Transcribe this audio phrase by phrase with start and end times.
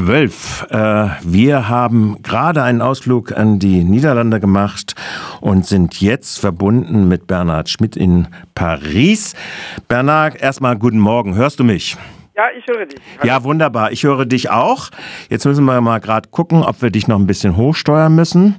[0.00, 0.66] zwölf.
[0.70, 4.94] Äh, wir haben gerade einen Ausflug an die Niederlande gemacht
[5.42, 9.34] und sind jetzt verbunden mit Bernhard Schmidt in Paris.
[9.88, 11.34] Bernhard, erstmal guten Morgen.
[11.34, 11.98] Hörst du mich?
[12.34, 12.98] Ja, ich höre dich.
[13.18, 13.28] Hallo.
[13.28, 13.92] Ja, wunderbar.
[13.92, 14.88] Ich höre dich auch.
[15.28, 18.56] Jetzt müssen wir mal gerade gucken, ob wir dich noch ein bisschen hochsteuern müssen.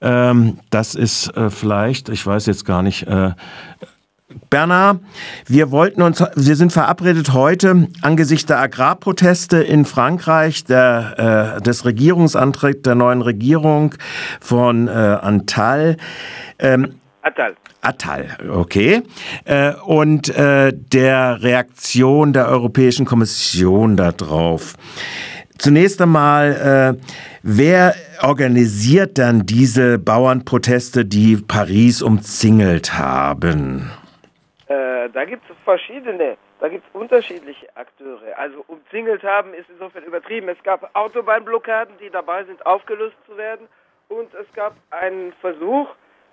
[0.00, 3.32] Ähm, das ist äh, vielleicht, ich weiß jetzt gar nicht, äh,
[4.50, 5.00] Bernhard,
[5.46, 11.84] wir wollten uns, wir sind verabredet heute angesichts der Agrarproteste in Frankreich, der, äh, des
[11.84, 13.94] Regierungsantrags der neuen Regierung
[14.40, 15.96] von äh, Antal.
[16.58, 17.56] Ähm, Attal.
[17.80, 19.02] Attal, okay.
[19.44, 24.74] Äh, und äh, der Reaktion der Europäischen Kommission darauf.
[25.58, 27.08] Zunächst einmal, äh,
[27.42, 33.90] wer organisiert dann diese Bauernproteste, die Paris umzingelt haben?
[35.06, 38.36] Äh, da gibt es verschiedene, da gibt es unterschiedliche Akteure.
[38.36, 40.48] Also umzingelt haben ist insofern übertrieben.
[40.48, 43.68] Es gab Autobahnblockaden, die dabei sind, aufgelöst zu werden.
[44.08, 45.88] Und es gab einen Versuch,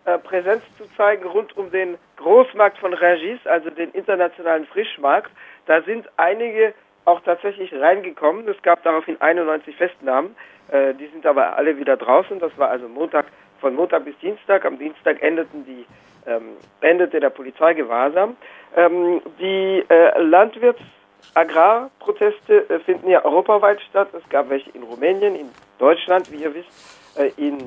[0.06, 5.32] äh, Präsenz zu zeigen rund um den Großmarkt von Rungis, also den internationalen Frischmarkt.
[5.66, 6.74] Da sind einige
[7.06, 8.48] auch tatsächlich reingekommen.
[8.48, 10.36] Es gab daraufhin 91 Festnahmen.
[10.70, 12.40] Äh, die sind aber alle wieder draußen.
[12.40, 13.26] Das war also Montag,
[13.60, 14.66] von Montag bis Dienstag.
[14.66, 15.86] Am Dienstag endeten die
[16.28, 18.36] ähm, endete der Polizeigewahrsam.
[18.76, 24.10] Ähm, die äh, Landwirts-Agrarproteste äh, finden ja europaweit statt.
[24.14, 26.70] Es gab welche in Rumänien, in Deutschland, wie ihr wisst,
[27.16, 27.58] äh, in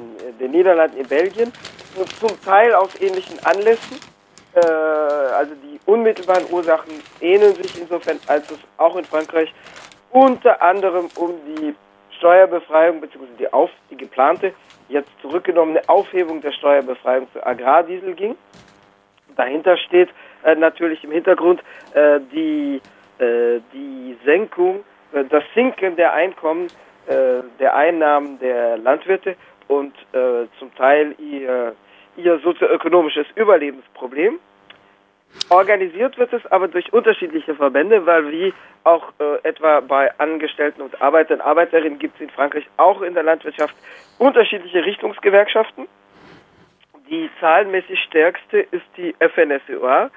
[0.40, 1.52] den Niederlanden, in Belgien.
[1.96, 3.98] Und zum Teil aus ähnlichen Anlässen.
[4.54, 9.54] Äh, also die unmittelbaren Ursachen ähneln sich insofern, als es auch in Frankreich
[10.10, 11.74] unter anderem um die
[12.16, 13.26] Steuerbefreiung bzw.
[13.38, 13.46] Die,
[13.90, 14.52] die geplante
[14.88, 18.36] jetzt zurückgenommene Aufhebung der Steuerbefreiung für Agrardiesel ging.
[19.36, 20.08] Dahinter steht
[20.44, 21.62] äh, natürlich im Hintergrund
[21.94, 22.80] äh, die,
[23.18, 26.68] äh, die Senkung, äh, das Sinken der Einkommen,
[27.06, 29.36] äh, der Einnahmen der Landwirte
[29.68, 31.74] und äh, zum Teil ihr,
[32.16, 34.38] ihr sozioökonomisches Überlebensproblem.
[35.48, 38.54] Organisiert wird es aber durch unterschiedliche Verbände, weil wie
[38.84, 43.22] auch äh, etwa bei Angestellten und Arbeitern Arbeiterinnen gibt es in Frankreich auch in der
[43.22, 43.74] Landwirtschaft
[44.18, 45.86] unterschiedliche Richtungsgewerkschaften.
[47.08, 50.08] Die zahlenmäßig stärkste ist die FNSEA, äh,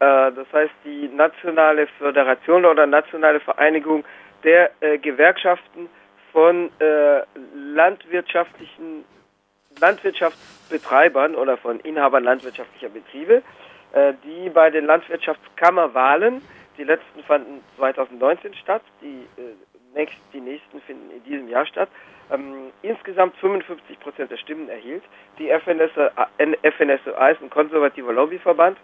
[0.00, 4.04] das heißt die Nationale Föderation oder Nationale Vereinigung
[4.44, 5.88] der äh, Gewerkschaften
[6.32, 7.20] von äh,
[7.54, 9.04] landwirtschaftlichen
[9.80, 13.42] Landwirtschaftsbetreibern oder von Inhabern landwirtschaftlicher Betriebe.
[13.92, 16.42] Äh, die bei den Landwirtschaftskammerwahlen,
[16.76, 19.54] die letzten fanden 2019 statt, die, äh,
[19.94, 21.88] nächst, die nächsten finden in diesem Jahr statt,
[22.30, 25.02] ähm, insgesamt 55 Prozent der Stimmen erhielt.
[25.38, 26.10] Die FNSA,
[26.62, 28.76] FNSOA ist ein konservativer Lobbyverband,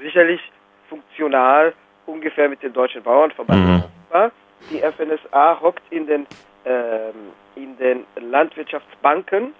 [0.00, 0.40] sicherlich
[0.88, 1.74] funktional
[2.06, 3.66] ungefähr mit dem Deutschen Bauernverband.
[3.66, 4.30] Mhm.
[4.70, 6.26] Die FNSA hockt in den,
[6.64, 9.54] ähm, in den Landwirtschaftsbanken,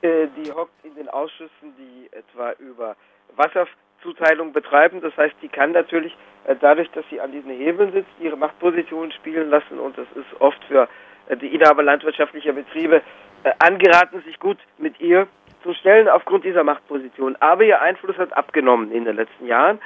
[0.00, 2.96] äh, die hockt in den Ausschüssen, die etwa über
[3.36, 3.66] Wasser,
[4.04, 5.00] Zuteilung betreiben.
[5.00, 9.10] Das heißt, die kann natürlich äh, dadurch, dass sie an diesen Hebeln sitzt, ihre Machtposition
[9.10, 10.88] spielen lassen und das ist oft für
[11.28, 13.02] äh, die Inhaber landwirtschaftlicher Betriebe
[13.42, 15.26] äh, angeraten, sich gut mit ihr
[15.62, 17.36] zu stellen aufgrund dieser Machtposition.
[17.40, 19.80] Aber ihr Einfluss hat abgenommen in den letzten Jahren,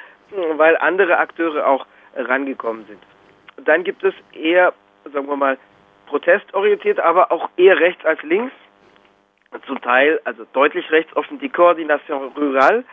[0.57, 3.01] weil andere Akteure auch rangekommen sind.
[3.65, 4.73] Dann gibt es eher,
[5.11, 5.57] sagen wir mal,
[6.07, 8.53] protestorientiert, aber auch eher rechts als links,
[9.65, 12.83] zum Teil, also deutlich rechts offen, die Koordination Rural,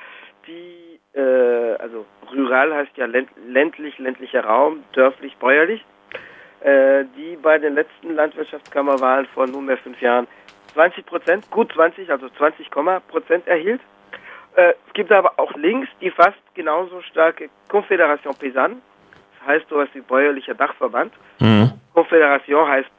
[0.47, 0.86] die
[1.17, 5.85] äh, also rural heißt ja ländlich, ländlicher Raum, dörflich, bäuerlich,
[6.61, 10.27] äh, die bei den letzten Landwirtschaftskammerwahlen vor nunmehr fünf Jahren
[10.75, 13.81] 20 Prozent, gut 20, also 20, Prozent erhielt.
[14.57, 18.77] Äh, es gibt aber auch links die fast genauso starke Confédération Paysanne,
[19.39, 21.13] das heißt sowas wie bäuerlicher Dachverband.
[21.41, 21.73] Mhm.
[21.95, 22.91] Confédération heißt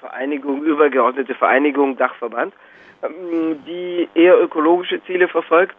[0.00, 2.54] Vereinigung, übergeordnete Vereinigung, Dachverband,
[3.02, 5.76] ähm, die eher ökologische Ziele verfolgt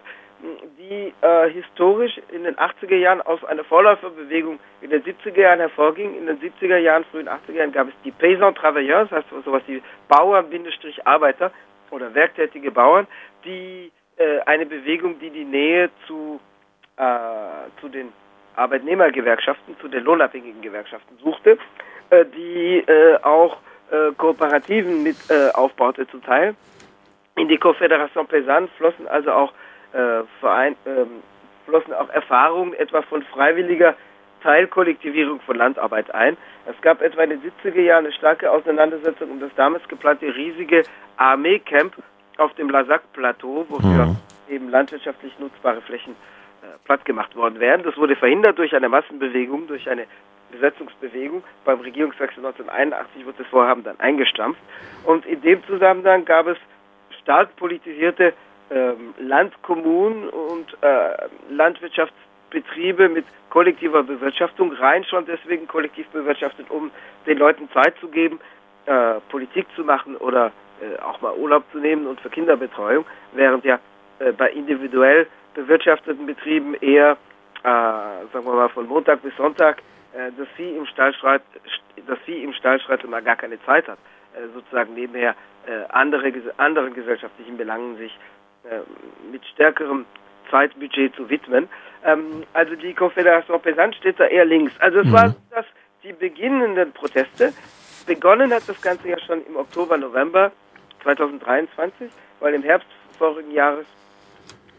[0.77, 6.17] die äh, historisch in den 80er Jahren aus einer Vorläuferbewegung in den 70er Jahren hervorging.
[6.17, 9.63] In den 70er Jahren, frühen 80er Jahren gab es die Paysan Travailleurs, das heißt sowas
[9.67, 11.51] wie Bauern-Arbeiter
[11.91, 13.07] oder werktätige Bauern,
[13.45, 16.39] die äh, eine Bewegung, die die Nähe zu,
[16.97, 17.03] äh,
[17.79, 18.11] zu den
[18.55, 21.57] Arbeitnehmergewerkschaften, zu den lohnabhängigen Gewerkschaften suchte,
[22.09, 23.57] äh, die äh, auch
[23.91, 25.17] äh, Kooperativen mit
[25.53, 26.55] aufbaute zum Teil.
[27.37, 29.53] In die Confédération Paysanne flossen also auch
[29.93, 31.23] äh, Verein, ähm,
[31.65, 33.95] flossen auch Erfahrungen etwa von freiwilliger
[34.41, 36.37] Teilkollektivierung von Landarbeit ein.
[36.65, 40.83] Es gab etwa in den 70er Jahren eine starke Auseinandersetzung um das damals geplante riesige
[41.17, 41.93] Armeecamp
[42.37, 44.17] auf dem Lasac-Plateau, wofür mhm.
[44.49, 46.13] eben landwirtschaftlich nutzbare Flächen
[46.63, 47.83] äh, platt gemacht worden wären.
[47.83, 50.05] Das wurde verhindert durch eine Massenbewegung, durch eine
[50.51, 51.43] Besetzungsbewegung.
[51.63, 54.61] Beim Regierungswechsel 1981 wurde das Vorhaben dann eingestampft.
[55.03, 56.57] Und in dem Zusammenhang gab es
[57.21, 58.33] stark politisierte
[58.71, 66.89] ähm, Landkommunen und äh, Landwirtschaftsbetriebe mit kollektiver Bewirtschaftung, rein schon deswegen kollektiv bewirtschaftet, um
[67.25, 68.39] den Leuten Zeit zu geben,
[68.85, 70.51] äh, Politik zu machen oder
[70.81, 73.79] äh, auch mal Urlaub zu nehmen und für Kinderbetreuung, während ja
[74.19, 77.17] äh, bei individuell bewirtschafteten Betrieben eher,
[77.63, 79.79] äh, sagen wir mal, von Montag bis Sonntag
[80.13, 81.41] äh, das Vieh im Stall schreit,
[82.07, 83.99] das im Stall schreit gar keine Zeit hat,
[84.53, 85.35] sozusagen nebenher
[85.89, 88.17] andere, anderen gesellschaftlichen Belangen sich
[89.31, 90.05] mit stärkerem
[90.49, 91.67] Zeitbudget zu widmen.
[92.05, 94.73] Ähm, also die Konföderation Pesant steht da eher links.
[94.79, 95.13] Also es mhm.
[95.13, 95.65] war das,
[96.03, 97.53] die beginnenden Proteste.
[98.05, 100.51] Begonnen hat das Ganze ja schon im Oktober, November
[101.03, 102.09] 2023,
[102.39, 102.87] weil im Herbst
[103.17, 103.85] vorigen Jahres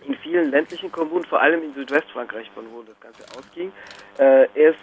[0.06, 3.72] in vielen ländlichen Kommunen, vor allem in Südwestfrankreich, von wo das Ganze ausging,
[4.18, 4.74] äh, es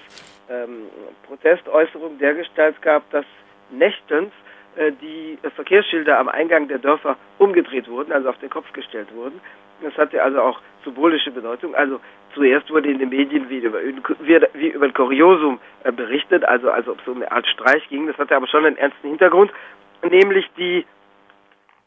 [0.50, 0.88] ähm,
[1.28, 3.26] Protestäußerungen dergestalt gab, dass
[3.70, 4.49] nächtens äh,
[5.02, 9.40] die Verkehrsschilder am Eingang der Dörfer umgedreht wurden, also auf den Kopf gestellt wurden.
[9.82, 11.76] Das hatte also auch symbolische Bedeutung.
[11.76, 12.00] Also
[12.34, 13.80] zuerst wurde in den Medien wie über,
[14.54, 18.08] wie über ein Kuriosum äh, berichtet, also als ob es um eine Art Streich ging.
[18.08, 19.52] Das hatte aber schon einen ernsten Hintergrund,
[20.04, 20.86] nämlich die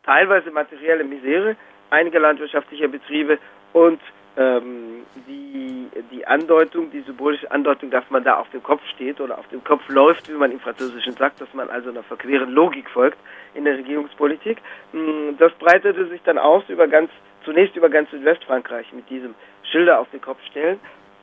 [0.04, 1.56] teilweise materielle Misere
[1.90, 3.38] einiger landwirtschaftlicher Betriebe
[3.72, 4.00] und
[4.36, 5.71] ähm, die,
[6.12, 9.64] die Andeutung, die symbolische Andeutung, dass man da auf dem Kopf steht oder auf dem
[9.64, 13.18] Kopf läuft, wie man im Französischen sagt, dass man also einer verqueren Logik folgt
[13.54, 14.58] in der Regierungspolitik.
[14.92, 17.10] Mm, das breitete sich dann aus über ganz,
[17.44, 19.34] zunächst über ganz Südwestfrankreich mit diesem
[19.70, 20.78] Schilder auf den Kopf stellen.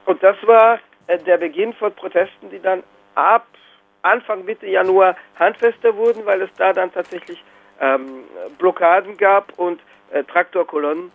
[0.05, 2.83] Und das war äh, der Beginn von Protesten, die dann
[3.15, 3.47] ab
[4.01, 7.43] Anfang Mitte Januar handfester wurden, weil es da dann tatsächlich
[7.79, 8.23] ähm,
[8.57, 9.79] Blockaden gab und
[10.11, 11.11] äh, Traktorkolonnen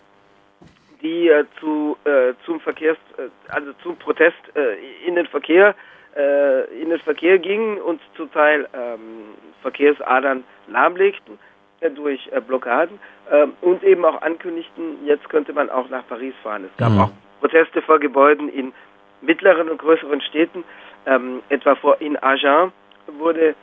[1.05, 5.75] die äh, zu äh, zum Verkehrs äh, also zum Protest äh, in den Verkehr
[6.17, 11.39] äh, in den Verkehr gingen und zum Teil ähm, Verkehrsadern lahmlegten
[11.81, 12.99] äh, durch Blockaden
[13.31, 16.65] ähm, und eben auch ankündigten, jetzt könnte man auch nach Paris fahren.
[16.65, 17.01] Es gab mhm.
[17.01, 17.11] auch
[17.41, 18.73] Proteste vor Gebäuden in
[19.21, 20.65] mittleren und größeren Städten,
[21.07, 22.73] ähm, etwa vor in Agen
[23.19, 23.55] wurde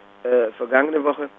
[0.55, 1.29] vergangene Woche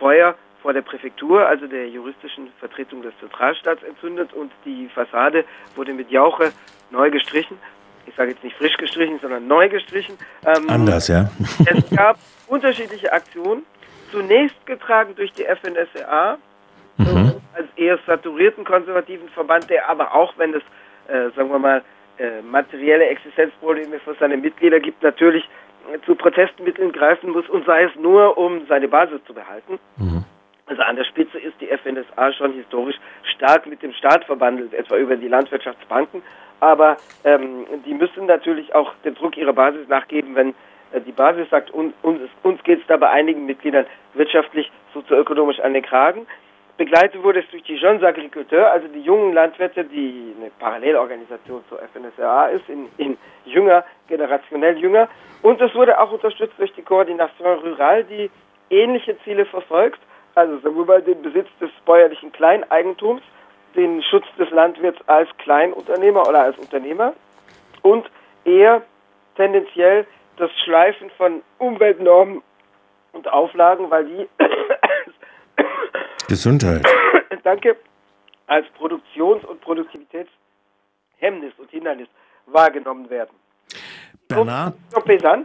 [0.00, 5.44] Feuer vor der Präfektur, also der juristischen Vertretung des Zentralstaats, entzündet und die Fassade
[5.76, 6.52] wurde mit Jauche
[6.90, 7.58] neu gestrichen.
[8.06, 10.16] Ich sage jetzt nicht frisch gestrichen, sondern neu gestrichen.
[10.46, 11.28] Ähm, Anders, ja.
[11.66, 12.16] es gab
[12.46, 13.66] unterschiedliche Aktionen,
[14.10, 16.38] zunächst getragen durch die FNSRA,
[16.96, 17.34] mhm.
[17.52, 20.62] als eher saturierten konservativen Verband, der aber auch, wenn es,
[21.08, 21.82] äh, sagen wir mal,
[22.16, 25.44] äh, materielle Existenzprobleme für seine Mitglieder gibt, natürlich
[26.06, 29.78] zu Protestmitteln greifen muss und sei es nur, um seine Basis zu behalten.
[29.98, 30.24] Mhm.
[30.66, 32.96] Also an der Spitze ist die FNSA schon historisch
[33.34, 36.22] stark mit dem Staat verbandelt, etwa über die Landwirtschaftsbanken.
[36.60, 40.54] Aber ähm, die müssen natürlich auch den Druck ihrer Basis nachgeben, wenn
[40.92, 43.84] äh, die Basis sagt, un, uns, uns geht es da bei einigen Mitgliedern
[44.14, 46.26] wirtschaftlich, sozioökonomisch an den Kragen.
[46.78, 51.78] Begleitet wurde es durch die Jeunes Agriculteurs, also die jungen Landwirte, die eine Parallelorganisation zur
[51.80, 55.08] FNSRA ist, in, in jünger, generationell jünger.
[55.42, 58.30] Und es wurde auch unterstützt durch die Koordination Rural, die
[58.70, 60.00] ähnliche Ziele verfolgt
[60.34, 63.22] also mal den Besitz des bäuerlichen Kleineigentums,
[63.76, 67.14] den Schutz des Landwirts als Kleinunternehmer oder als Unternehmer
[67.82, 68.08] und
[68.44, 68.82] eher
[69.36, 72.42] tendenziell das Schleifen von Umweltnormen
[73.12, 74.28] und Auflagen, weil die
[76.28, 76.84] Gesundheit.
[77.42, 77.76] Danke,
[78.46, 82.08] als Produktions- und Produktivitätshemmnis und Hindernis
[82.46, 83.36] wahrgenommen werden.
[84.28, 84.74] Bernard,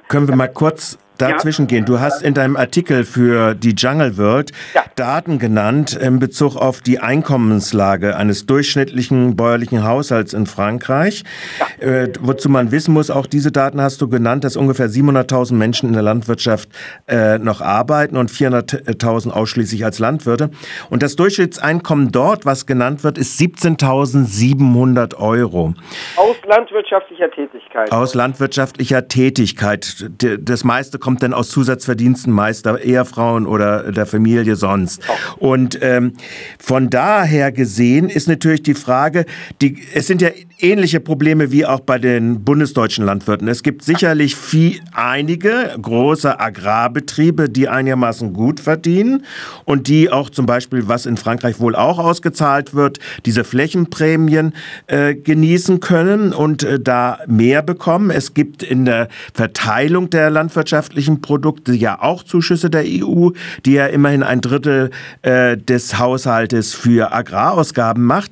[0.08, 1.86] können wir mal kurz dazwischen gehen.
[1.86, 4.84] Du hast in deinem Artikel für die Jungle World ja.
[4.96, 11.24] Daten genannt in Bezug auf die Einkommenslage eines durchschnittlichen bäuerlichen Haushalts in Frankreich.
[11.60, 11.88] Ja.
[11.88, 15.90] Äh, wozu man wissen muss, auch diese Daten hast du genannt, dass ungefähr 700.000 Menschen
[15.90, 16.70] in der Landwirtschaft
[17.08, 20.50] äh, noch arbeiten und 400.000 ausschließlich als Landwirte.
[20.90, 25.74] Und das Durchschnittseinkommen dort, was genannt wird, ist 17.700 Euro.
[26.16, 27.92] Aus landwirtschaftlicher Tätigkeit.
[27.92, 30.10] Aus landwirtschaftlicher Tätigkeit.
[30.18, 35.02] Das meiste kommt kommt denn aus Zusatzverdiensten meist der Ehefrauen oder der Familie sonst.
[35.40, 36.14] Und ähm,
[36.60, 39.26] von daher gesehen ist natürlich die Frage,
[39.60, 43.48] die, es sind ja ähnliche Probleme wie auch bei den bundesdeutschen Landwirten.
[43.48, 49.26] Es gibt sicherlich viel, einige große Agrarbetriebe, die einigermaßen gut verdienen
[49.66, 54.54] und die auch zum Beispiel, was in Frankreich wohl auch ausgezahlt wird, diese Flächenprämien
[54.88, 58.10] äh, genießen können und äh, da mehr bekommen.
[58.10, 63.30] Es gibt in der Verteilung der landwirtschaftlichen Produkte ja auch Zuschüsse der EU,
[63.66, 68.32] die ja immerhin ein Drittel äh, des Haushaltes für Agrarausgaben macht.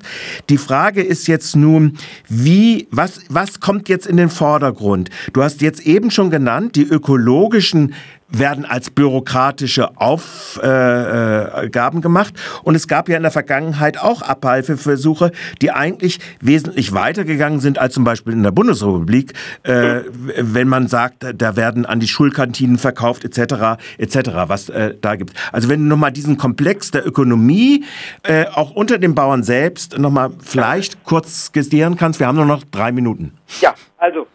[0.50, 1.98] Die Frage ist jetzt nun,
[2.28, 5.10] wie, was, was kommt jetzt in den Vordergrund?
[5.34, 7.94] Du hast jetzt eben schon genannt, die ökologischen
[8.30, 12.34] werden als bürokratische Aufgaben äh, gemacht.
[12.64, 15.32] Und es gab ja in der Vergangenheit auch Abhilfeversuche,
[15.62, 20.02] die eigentlich wesentlich weitergegangen sind als zum Beispiel in der Bundesrepublik, äh,
[20.38, 23.80] wenn man sagt, da werden an die Schulkantinen verkauft etc.
[23.98, 24.18] etc.
[24.48, 25.34] was äh, da gibt.
[25.52, 27.86] Also wenn du nochmal diesen Komplex der Ökonomie
[28.24, 32.20] äh, auch unter den Bauern selbst nochmal vielleicht kurz skizzieren kannst.
[32.20, 33.38] Wir haben nur noch drei Minuten.
[33.62, 34.28] Ja, also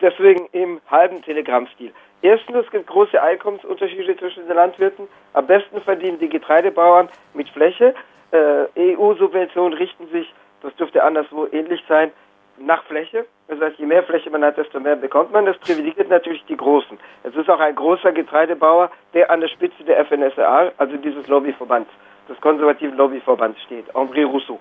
[0.00, 1.92] deswegen im halben Telegrammstil.
[2.22, 5.08] Erstens, es gibt große Einkommensunterschiede zwischen den Landwirten.
[5.32, 7.94] Am besten verdienen die Getreidebauern mit Fläche.
[8.32, 12.12] Äh, EU-Subventionen richten sich, das dürfte anderswo ähnlich sein,
[12.58, 13.24] nach Fläche.
[13.48, 15.46] Das heißt, je mehr Fläche man hat, desto mehr bekommt man.
[15.46, 16.98] Das privilegiert natürlich die Großen.
[17.22, 21.90] Es ist auch ein großer Getreidebauer, der an der Spitze der FNSEA, also dieses Lobbyverbands,
[22.28, 24.60] des konservativen Lobbyverbands steht, André Rousseau.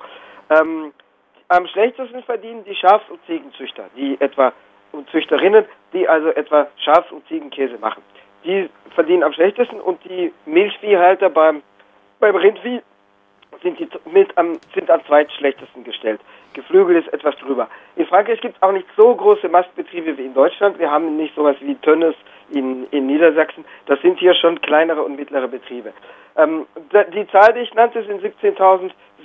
[0.49, 0.93] Ähm,
[1.49, 4.53] am schlechtesten verdienen die Schafs- und Ziegenzüchter, die etwa
[4.91, 8.01] und Züchterinnen, die also etwa Schafs- und Ziegenkäse machen.
[8.43, 11.61] Die verdienen am schlechtesten und die Milchviehhalter beim,
[12.19, 12.81] beim Rindvieh
[13.61, 16.21] sind, die mit am, sind am zweitschlechtesten gestellt.
[16.53, 17.67] Geflügel ist etwas drüber.
[17.95, 20.79] In Frankreich gibt es auch nicht so große Mastbetriebe wie in Deutschland.
[20.79, 22.15] Wir haben nicht sowas wie Tönnes
[22.51, 23.65] in, in Niedersachsen.
[23.85, 25.93] Das sind hier schon kleinere und mittlere Betriebe.
[26.37, 26.65] Ähm,
[27.13, 28.21] die Zahl, die ich nannte, sind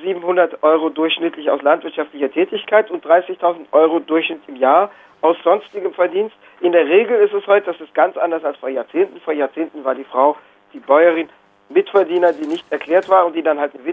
[0.05, 6.37] 17.700 Euro durchschnittlich aus landwirtschaftlicher Tätigkeit und 30.000 Euro Durchschnitt im Jahr aus sonstigem Verdienst.
[6.61, 9.21] In der Regel ist es heute, das ist ganz anders als vor Jahrzehnten.
[9.21, 10.37] Vor Jahrzehnten war die Frau,
[10.73, 11.29] die Bäuerin,
[11.71, 13.85] Mitverdiener, die nicht erklärt war und die dann halt eine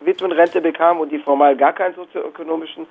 [0.00, 2.86] Witwenrente bekam und die formal gar keinen sozioökonomischen,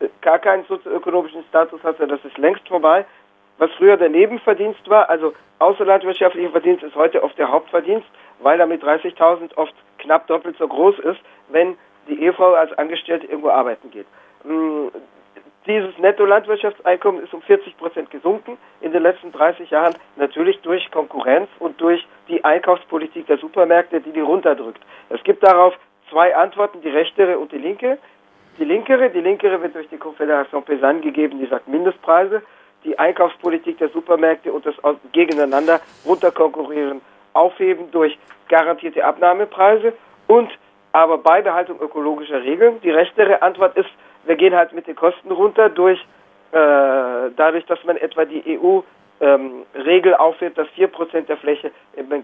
[0.00, 2.06] äh, gar keinen sozioökonomischen Status hatte.
[2.06, 3.04] Das ist längst vorbei.
[3.58, 8.08] Was früher der Nebenverdienst war, also außerlandwirtschaftlicher Verdienst, ist heute oft der Hauptverdienst,
[8.40, 11.76] weil er mit 30.000 oft knapp doppelt so groß ist, wenn
[12.08, 14.06] die Ehefrau als Angestellte irgendwo arbeiten geht.
[14.44, 14.90] Hm,
[15.66, 21.48] dieses Netto-Landwirtschaftseinkommen ist um 40 Prozent gesunken in den letzten 30 Jahren, natürlich durch Konkurrenz
[21.60, 24.82] und durch die Einkaufspolitik der Supermärkte, die die runterdrückt.
[25.10, 25.74] Es gibt darauf
[26.10, 27.98] zwei Antworten, die rechtere und die linke.
[28.58, 32.42] Die linkere, die linkere wird durch die Konföderation Paysanne gegeben, die sagt Mindestpreise.
[32.84, 34.74] Die Einkaufspolitik der Supermärkte und das
[35.12, 37.00] Gegeneinander runterkonkurrieren
[37.34, 38.18] aufheben durch
[38.48, 39.94] garantierte Abnahmepreise
[40.26, 40.50] und
[40.92, 42.80] aber Beibehaltung ökologischer Regeln.
[42.82, 43.90] Die rechtere Antwort ist
[44.24, 45.98] wir gehen halt mit den Kosten runter durch
[46.52, 46.56] äh,
[47.36, 48.80] dadurch, dass man etwa die EU
[49.20, 51.70] ähm, Regel aufhebt, dass 4% der Fläche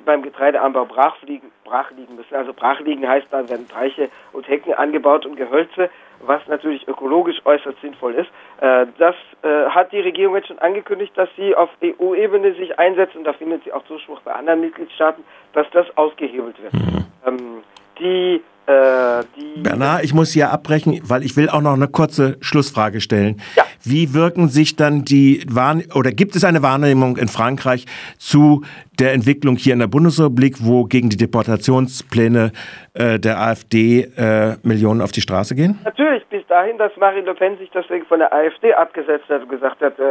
[0.05, 2.35] beim Getreideanbau brach liegen, brach liegen müssen.
[2.35, 7.41] Also brach liegen heißt, da werden Teiche und Hecken angebaut und Gehölze, was natürlich ökologisch
[7.45, 8.31] äußerst sinnvoll ist.
[8.61, 13.17] Äh, das äh, hat die Regierung jetzt schon angekündigt, dass sie auf EU-Ebene sich einsetzt
[13.17, 16.75] und da findet sie auch Zuspruch bei anderen Mitgliedstaaten, dass das ausgehebelt wird.
[16.75, 17.07] Mhm.
[17.27, 17.63] Ähm,
[17.99, 19.23] die äh,
[19.63, 23.41] Bernard, ich muss hier abbrechen, weil ich will auch noch eine kurze Schlussfrage stellen.
[23.57, 23.65] Ja.
[23.83, 27.87] Wie wirken sich dann die Wahrne oder gibt es eine Wahrnehmung in Frankreich
[28.19, 28.63] zu
[28.99, 32.53] der Entwicklung hier in der Bundesrepublik, wo gegen die Deportationspläne
[32.93, 35.79] äh, der AfD äh, Millionen auf die Straße gehen?
[35.85, 39.49] Natürlich, bis dahin, dass Marine Le Pen sich deswegen von der AfD abgesetzt hat und
[39.49, 40.03] gesagt hat, äh,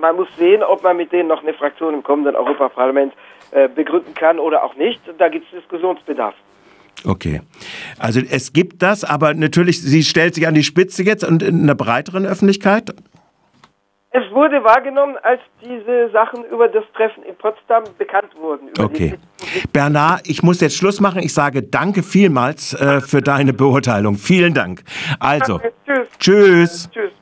[0.00, 3.12] man muss sehen, ob man mit denen noch eine Fraktion im kommenden Europaparlament
[3.50, 5.00] äh, begründen kann oder auch nicht.
[5.18, 6.34] Da gibt es Diskussionsbedarf.
[7.04, 7.40] Okay.
[7.98, 11.62] Also es gibt das, aber natürlich, sie stellt sich an die Spitze jetzt und in
[11.62, 12.94] einer breiteren Öffentlichkeit?
[14.10, 18.70] Es wurde wahrgenommen, als diese Sachen über das Treffen in Potsdam bekannt wurden.
[18.80, 19.18] okay.
[19.72, 21.22] Bernard, ich muss jetzt Schluss machen.
[21.22, 24.16] Ich sage danke vielmals äh, für deine Beurteilung.
[24.16, 24.82] Vielen Dank.
[25.20, 26.08] Also, tschüss.
[26.18, 26.90] Tschüss.
[26.90, 27.12] tschüss.